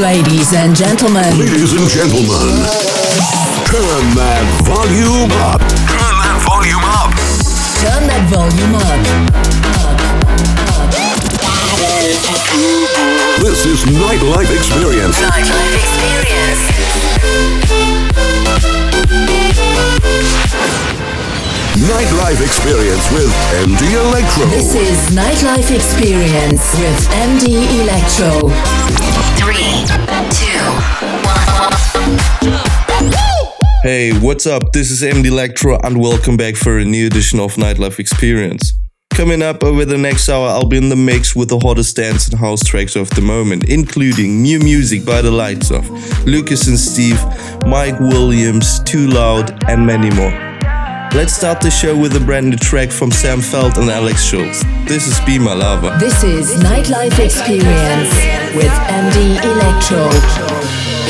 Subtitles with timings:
[0.00, 1.36] Ladies and gentlemen.
[1.38, 2.64] Ladies and gentlemen.
[3.68, 5.60] Turn that volume up.
[5.60, 7.12] Turn that volume up.
[7.84, 8.96] Turn that volume up.
[13.44, 15.20] This is Nightlife Experience.
[15.20, 16.64] Nightlife Experience.
[21.76, 23.28] Nightlife Experience with
[23.68, 24.46] MD Electro.
[24.46, 28.48] This is Nightlife Experience with MD Electro.
[29.40, 29.86] Three,
[30.36, 30.60] two,
[31.24, 31.72] one.
[33.82, 34.72] Hey, what's up?
[34.74, 38.74] This is MD Electro and welcome back for a new edition of Nightlife Experience.
[39.14, 42.28] Coming up over the next hour, I'll be in the mix with the hottest dance
[42.28, 45.88] and house tracks of the moment, including new music by the likes of
[46.26, 47.18] Lucas and Steve,
[47.64, 50.49] Mike Williams, Too Loud, and many more.
[51.12, 54.62] Let's start the show with a brand new track from Sam Feldt and Alex Schulz.
[54.86, 55.90] This is Be My Lover.
[55.98, 58.14] This is Nightlife Experience
[58.54, 60.06] with MD Electro.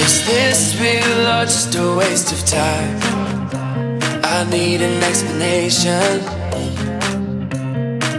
[0.00, 2.98] Is this real or just a waste of time?
[4.24, 6.24] I need an explanation.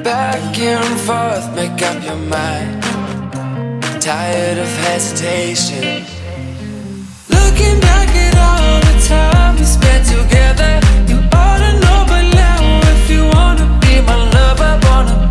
[0.04, 2.84] Back and forth, make up your mind.
[4.00, 6.06] Tired of hesitation.
[7.28, 10.80] Looking back at all the time we spent together,
[13.12, 15.31] you wanna be my lover, wanna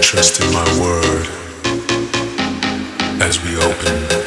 [0.00, 1.26] Trust in my word
[3.22, 4.25] as we open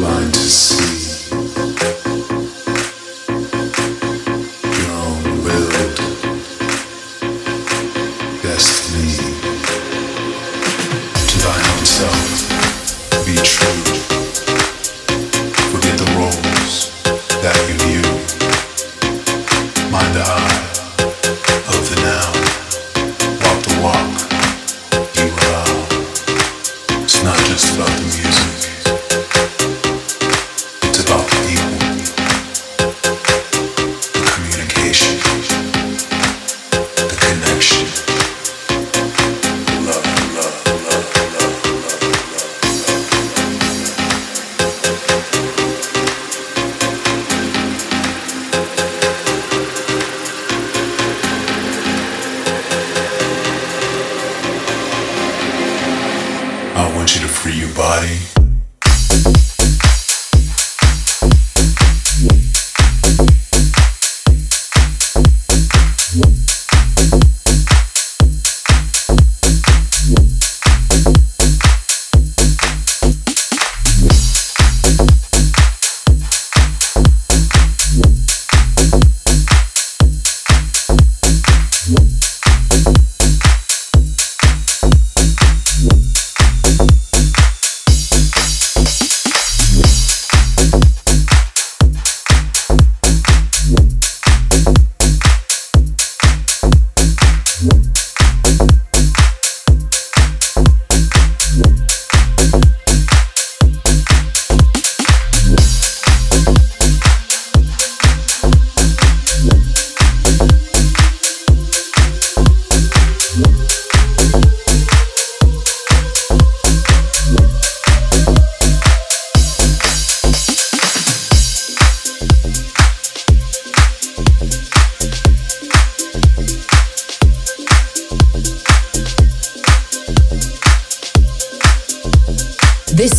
[0.00, 0.79] Blind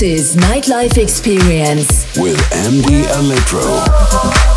[0.01, 4.50] This is Nightlife Experience with MD Electro.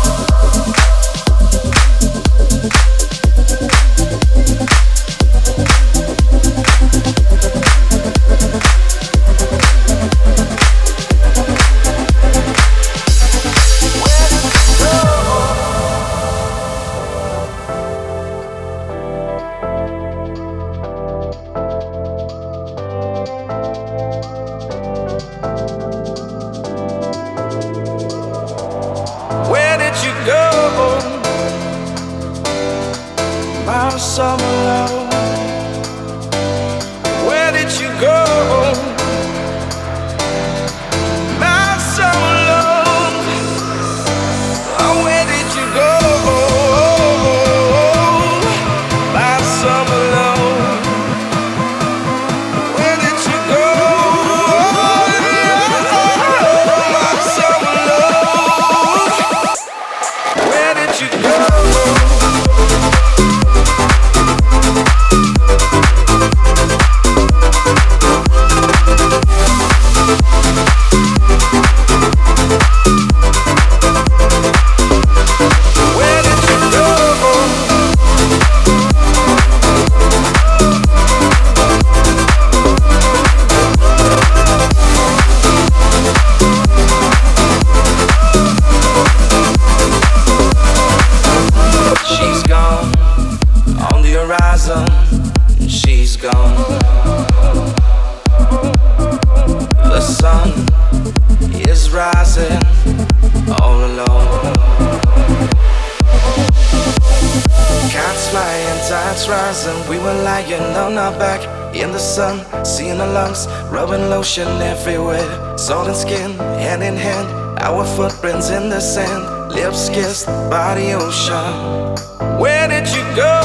[113.15, 115.57] lungs, rubbing lotion everywhere.
[115.57, 117.27] Salt and skin, hand in hand,
[117.59, 122.39] our footprints in the sand, lips kissed by the ocean.
[122.41, 123.39] Where did you go?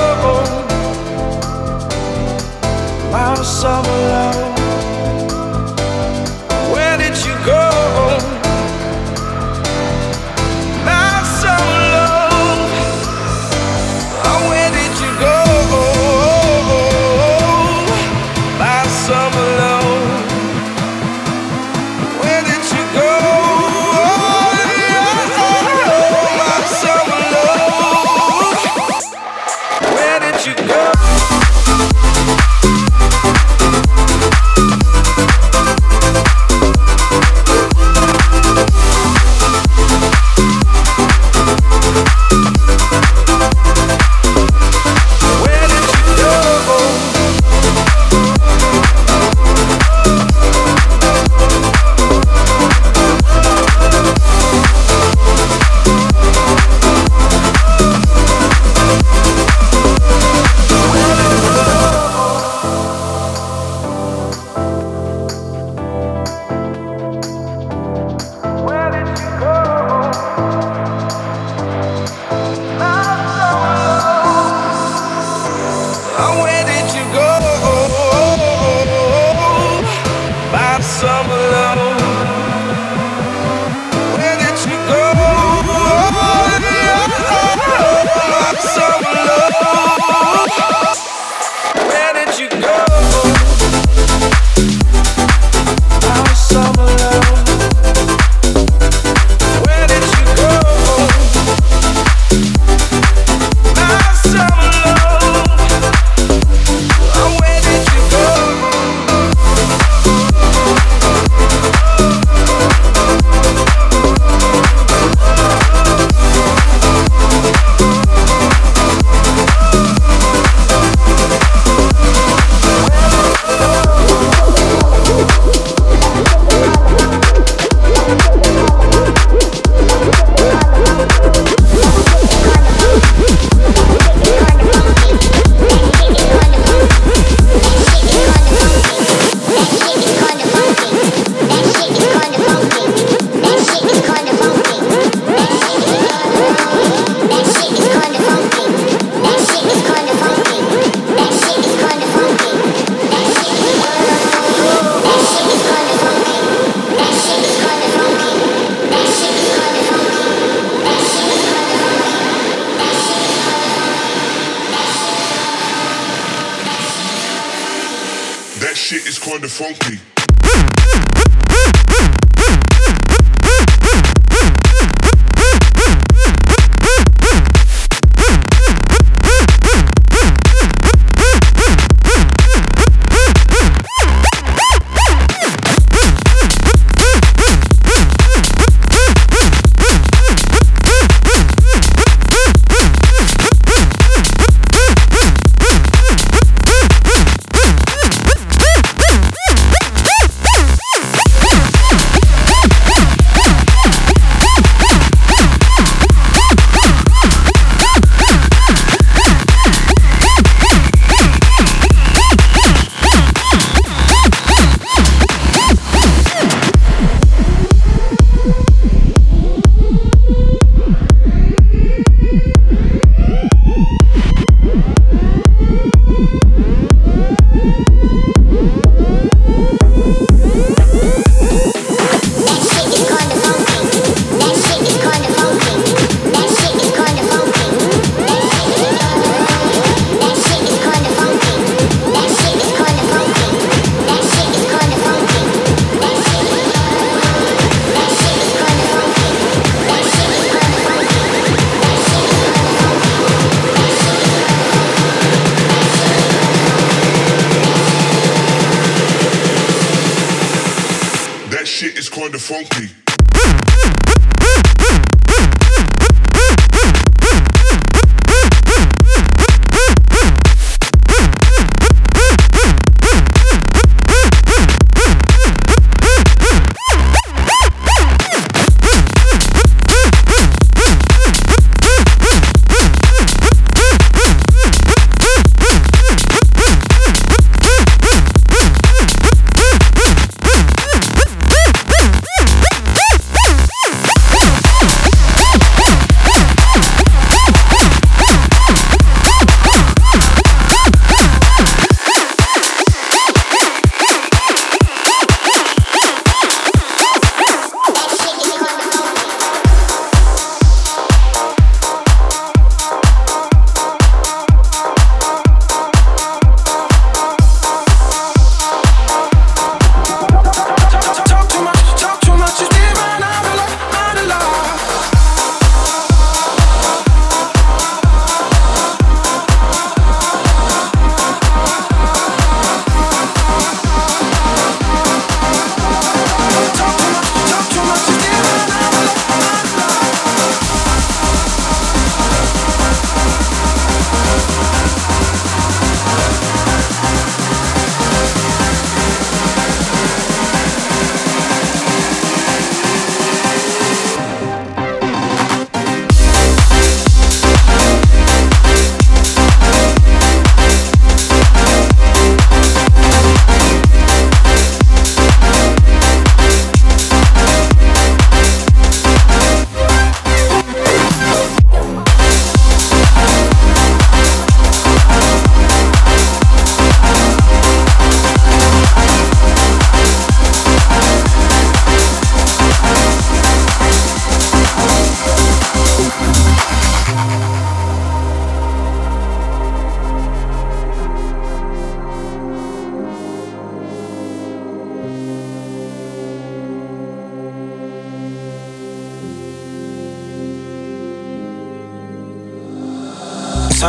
[3.13, 4.50] My summer love.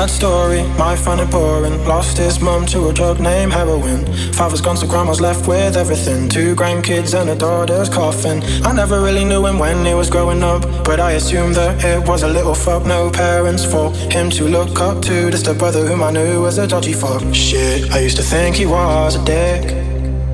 [0.02, 1.86] Sad story, my funny pouring.
[1.86, 4.04] Lost his mum to a drug named heroin.
[4.34, 6.28] Father's gone, so grandma's left with everything.
[6.28, 8.42] Two grandkids and a daughter's coffin.
[8.66, 12.08] I never really knew him when he was growing up, but I assumed that it
[12.08, 12.84] was a little fuck.
[12.84, 15.30] No parents for him to look up to.
[15.30, 17.22] Just a brother whom I knew was a dodgy fuck.
[17.32, 19.64] Shit, I used to think he was a dick.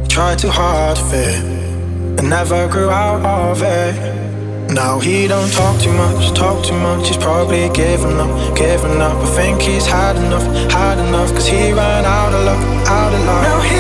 [0.08, 1.44] Tried too hard to fit,
[2.20, 4.17] and never grew out of it.
[4.70, 7.08] Now he don't talk too much, talk too much.
[7.08, 9.18] He's probably giving up, giving up.
[9.18, 11.32] I think he's had enough, had enough.
[11.32, 13.77] Cause he ran out of luck, out of luck.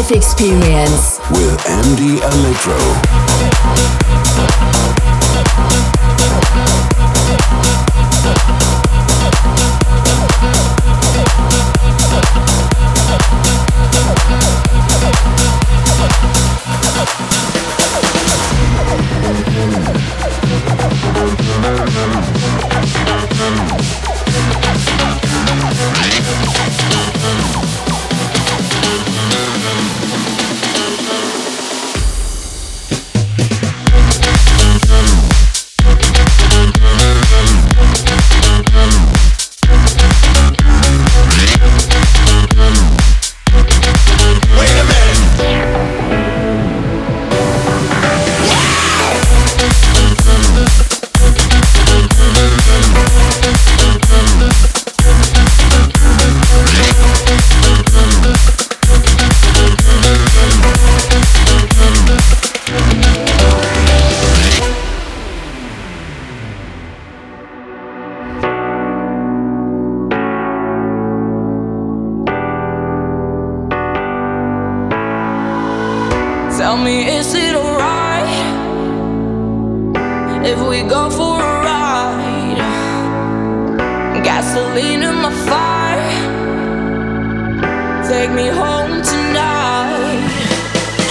[0.00, 3.19] Nightlife experience with MD Electro.
[76.70, 78.30] Tell me, is it alright
[80.46, 82.60] if we go for a ride?
[84.22, 86.14] Gasoline in my fire,
[88.06, 90.22] take me home tonight.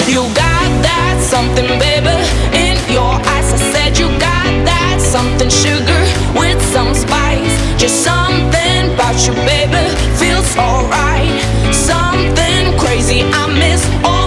[0.08, 2.16] You got that something, baby,
[2.56, 3.52] in your eyes.
[3.52, 6.02] I said you got that something, sugar
[6.40, 7.52] with some spice.
[7.78, 9.84] Just something about you, baby,
[10.16, 11.36] feels alright.
[11.76, 14.19] Something crazy, I miss all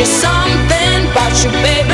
[0.00, 1.89] just something about you, baby.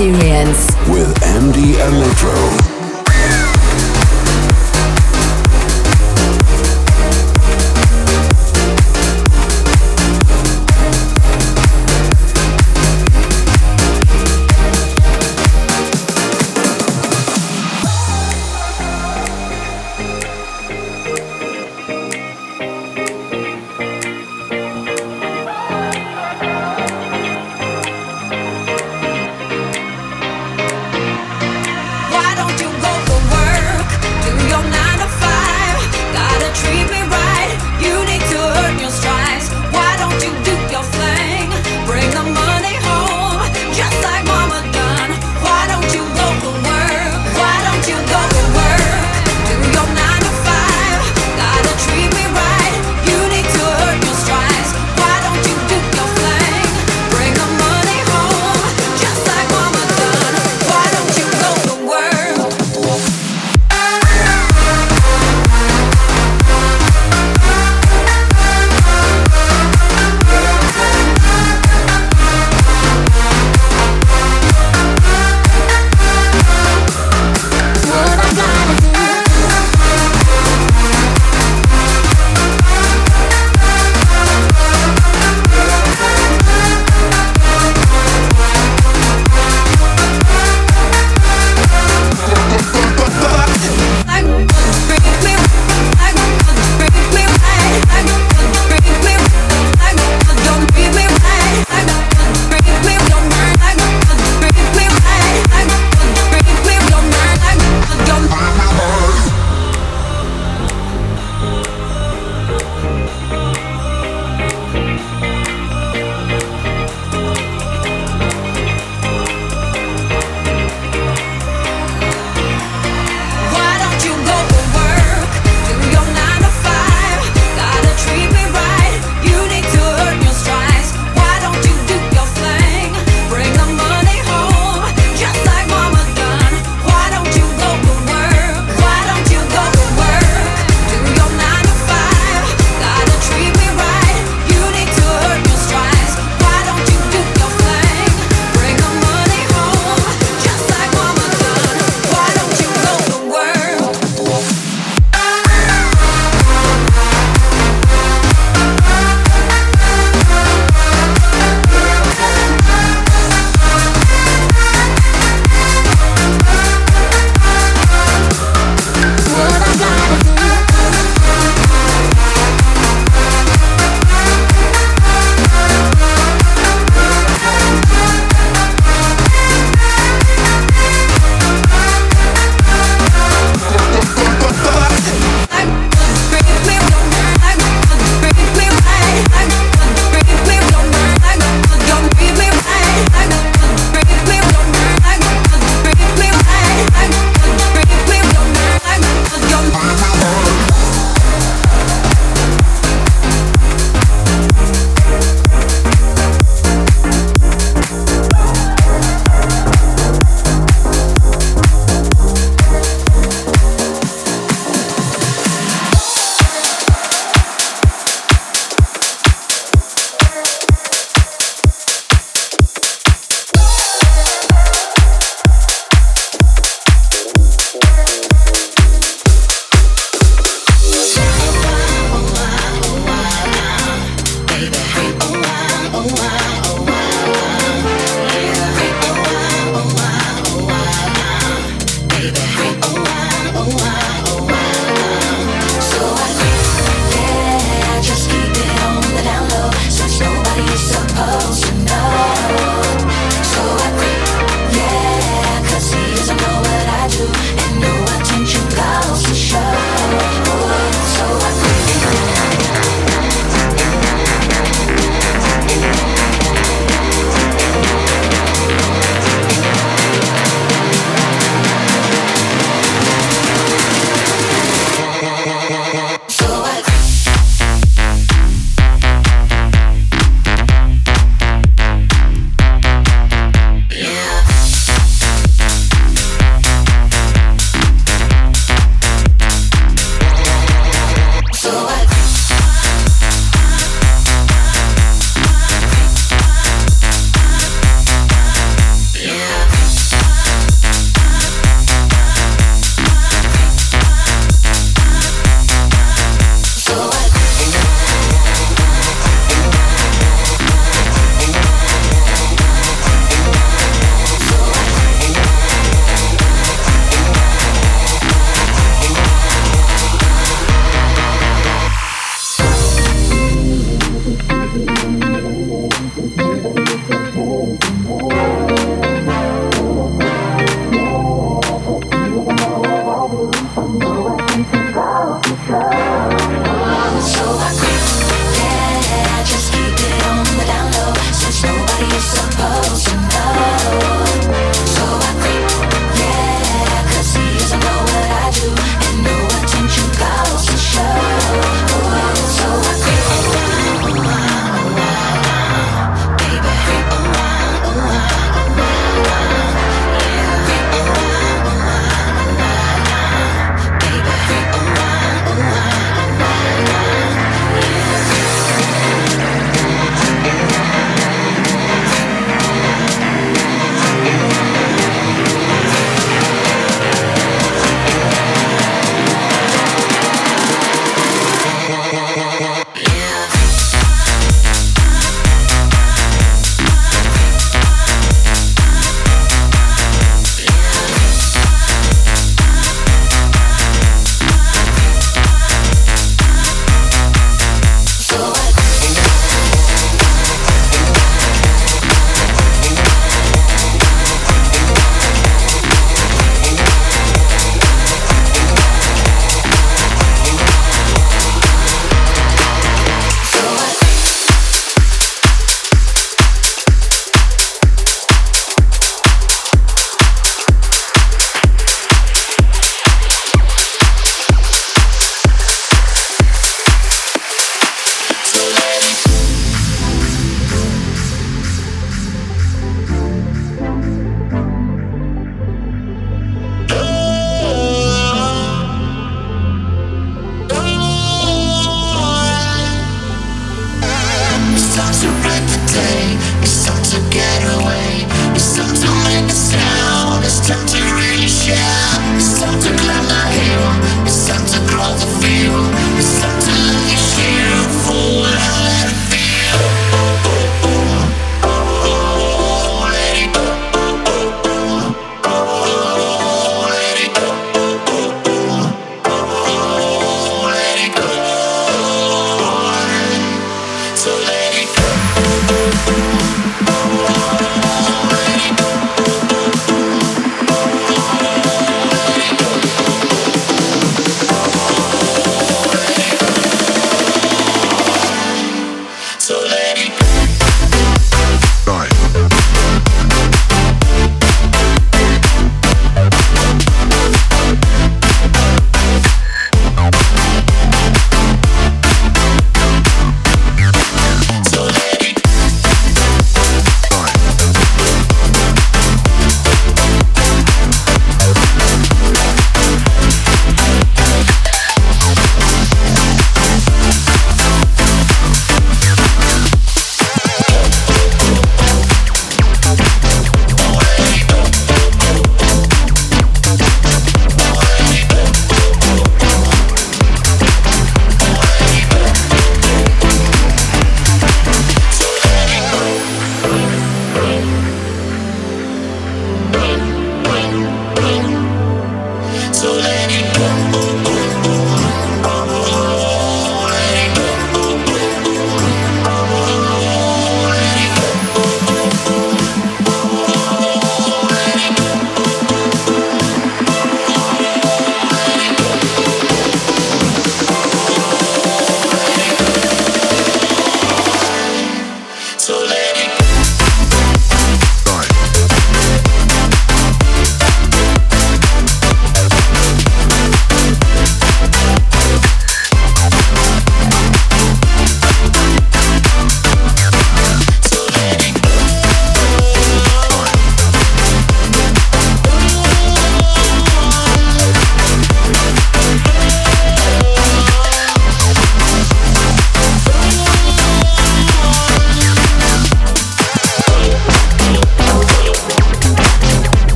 [0.00, 0.29] Nightlife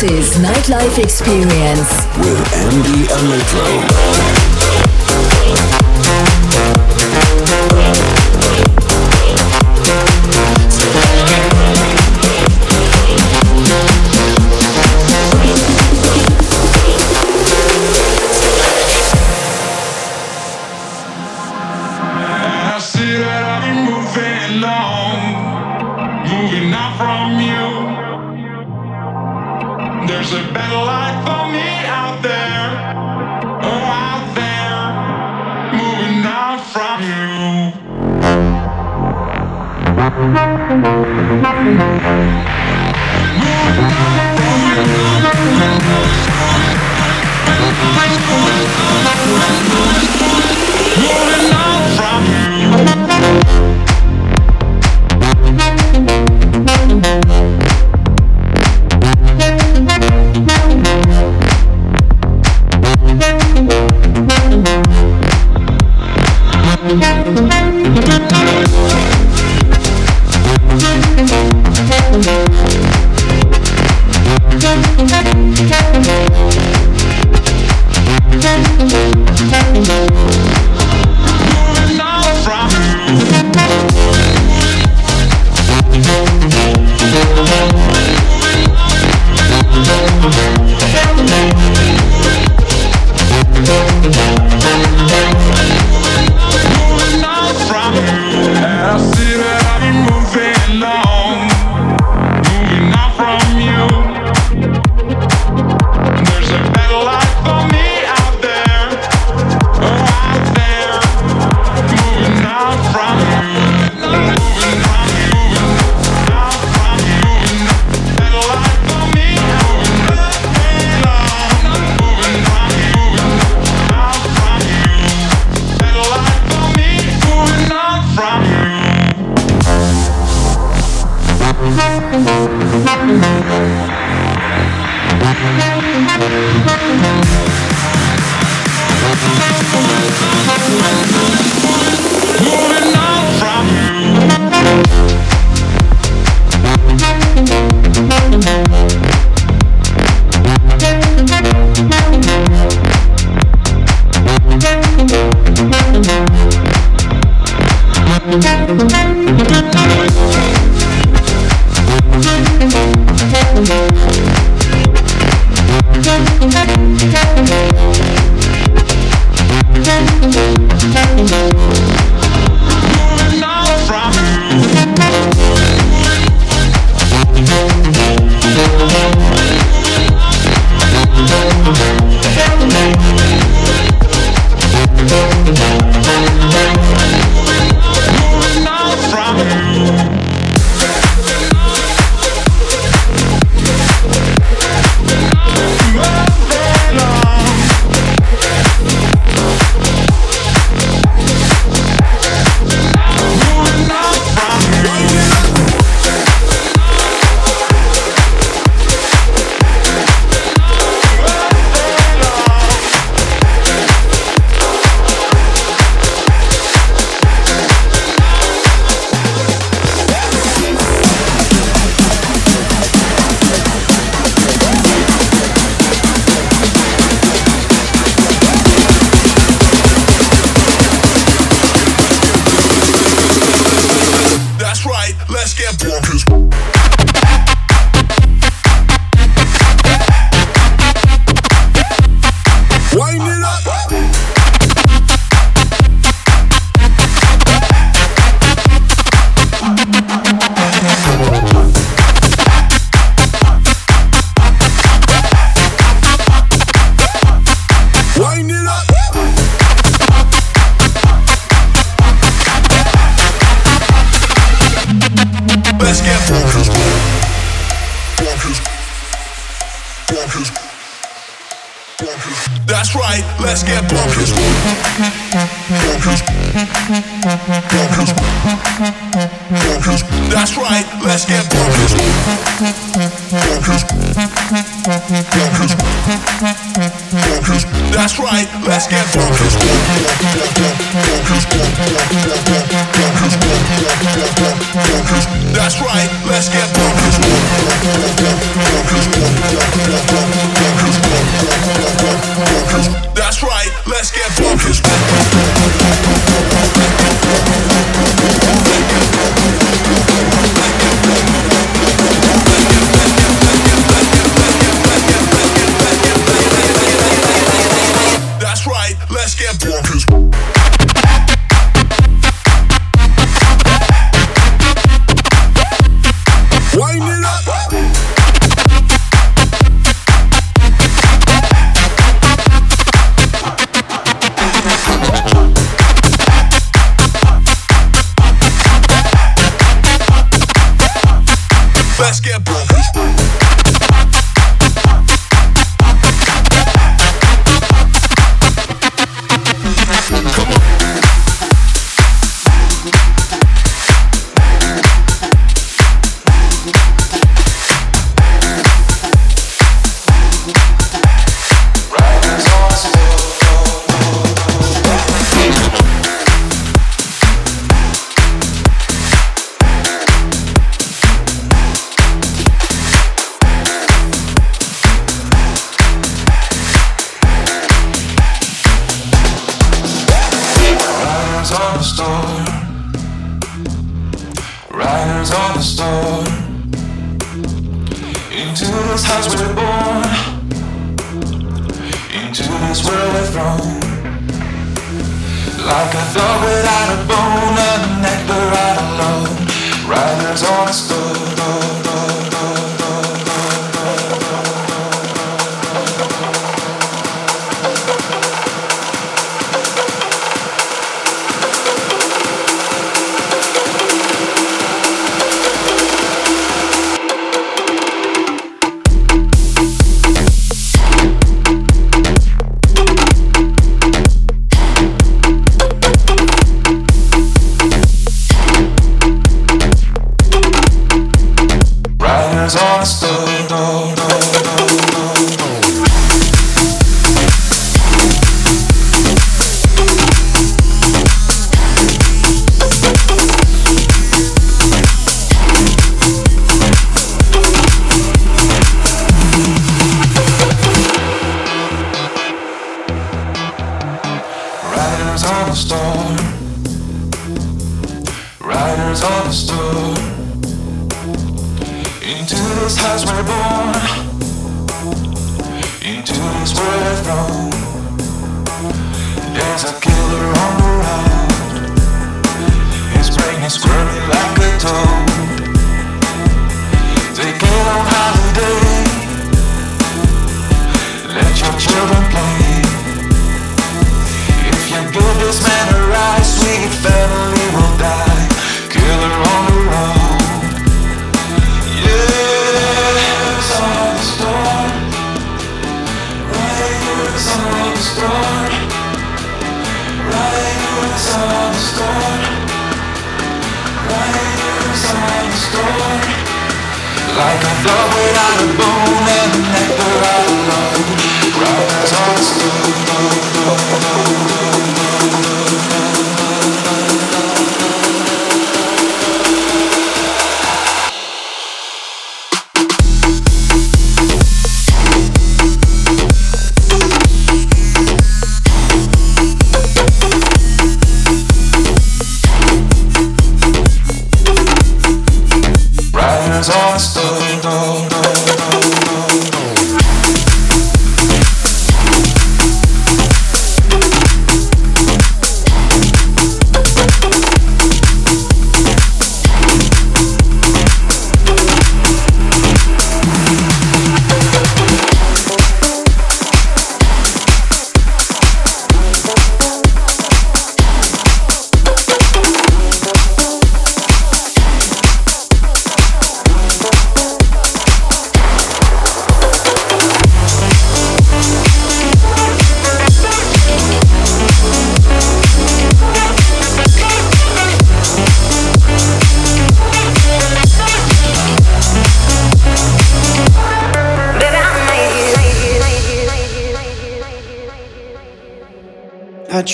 [0.00, 4.37] Nightlife Experience with MD Electro.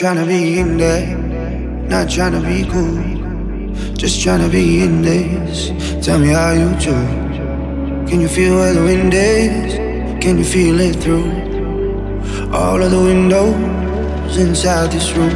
[0.05, 1.17] trying to be in there,
[1.89, 3.95] not trying to be cool.
[3.95, 5.71] Just trying to be in this.
[6.05, 6.93] Tell me how you do.
[8.07, 9.73] Can you feel where the wind is?
[10.23, 11.25] Can you feel it through
[12.53, 15.33] all of the windows inside this room?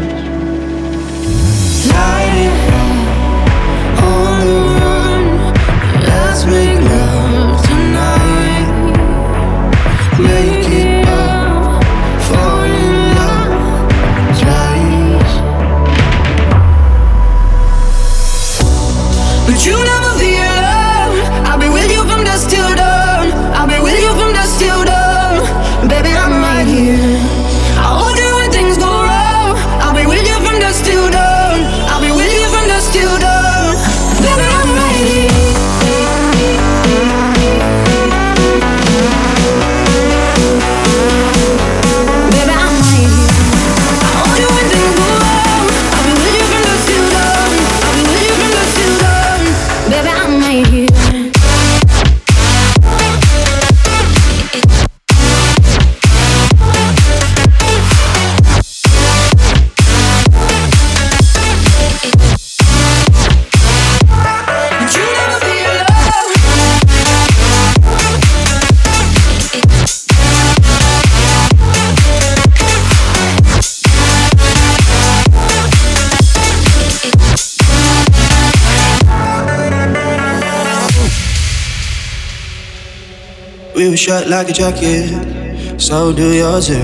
[83.78, 86.82] We were shut like a jacket, so do yours too.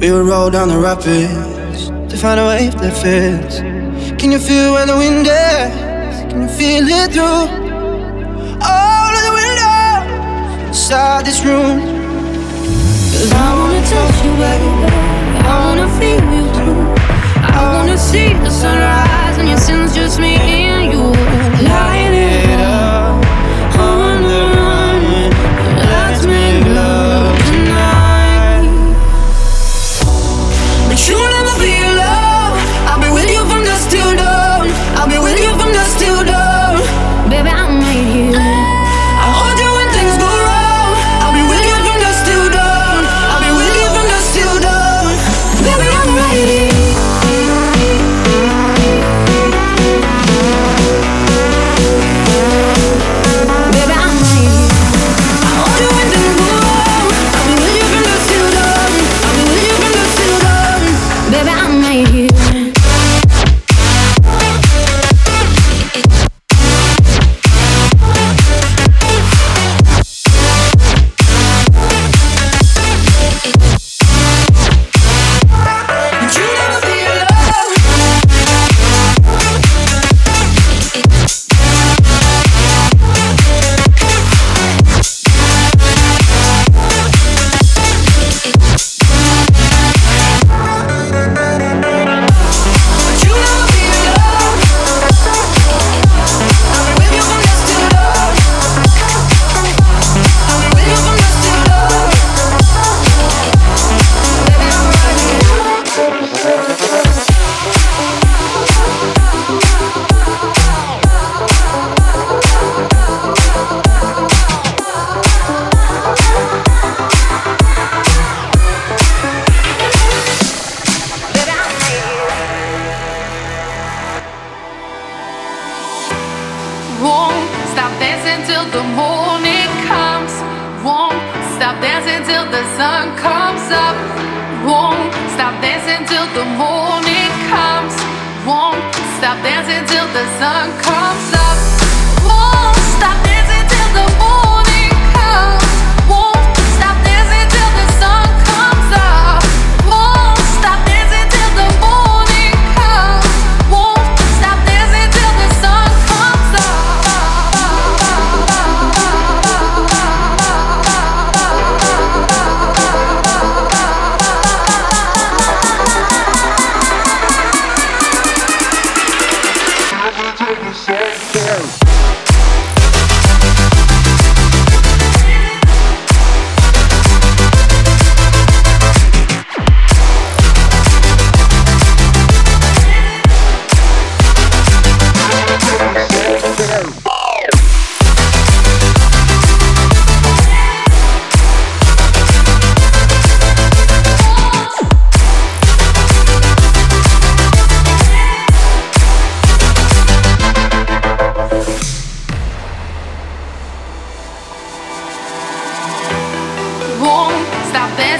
[0.00, 3.58] We would roll down the rapids to find a wave that fits.
[4.18, 6.32] Can you feel where the wind is?
[6.32, 7.44] Can you feel it through
[8.64, 11.76] all of the windows inside this room?
[13.12, 14.70] Cause I wanna touch you baby.
[15.44, 16.80] I wanna feel you too.
[17.44, 21.12] I wanna see the sunrise and your sins just me and you.
[21.68, 23.13] Light it up.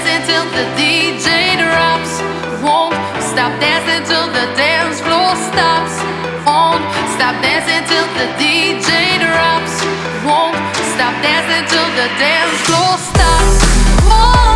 [0.05, 2.21] dancing till the DJ drops.
[2.61, 5.95] Won't stop dancing till the dance floor stops.
[6.45, 6.83] Won't
[7.15, 9.73] stop dancing till the DJ drops.
[10.25, 10.57] Won't
[10.93, 13.57] stop dancing till the dance floor stops.
[14.05, 14.54] Won't